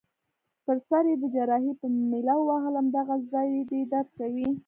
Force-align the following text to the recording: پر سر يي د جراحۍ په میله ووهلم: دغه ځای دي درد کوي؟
پر 0.65 0.77
سر 0.87 1.03
يي 1.09 1.15
د 1.21 1.25
جراحۍ 1.33 1.71
په 1.79 1.85
میله 2.11 2.35
ووهلم: 2.39 2.85
دغه 2.97 3.15
ځای 3.31 3.47
دي 3.69 3.81
درد 3.91 4.09
کوي؟ 4.19 4.47